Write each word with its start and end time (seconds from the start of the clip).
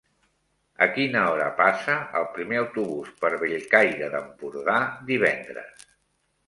A 0.85 0.87
quina 0.95 1.21
hora 1.33 1.49
passa 1.59 1.97
el 2.21 2.25
primer 2.39 2.59
autobús 2.63 3.13
per 3.21 3.33
Bellcaire 3.45 4.13
d'Empordà 4.17 4.81
divendres? 5.13 5.91